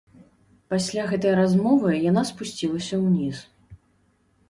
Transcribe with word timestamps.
Пасля 0.73 1.03
гэтай 1.11 1.35
размовы 1.41 2.01
яна 2.09 2.25
спусцілася 2.33 2.95
ўніз. 3.07 3.37